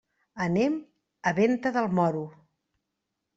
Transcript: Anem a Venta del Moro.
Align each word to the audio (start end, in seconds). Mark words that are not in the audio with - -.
Anem 0.45 0.77
a 1.31 1.33
Venta 1.41 1.73
del 1.77 1.91
Moro. 2.01 2.25